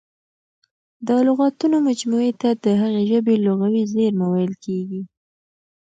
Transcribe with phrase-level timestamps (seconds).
[1.07, 5.01] د لغاتونو مجموعې ته د هغې ژبي لغوي زېرمه ویل کیږي.